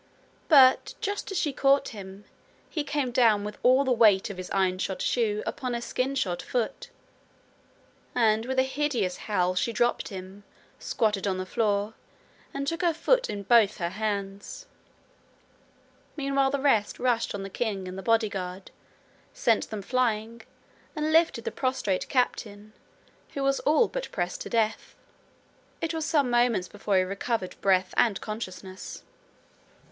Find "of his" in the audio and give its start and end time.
4.31-4.49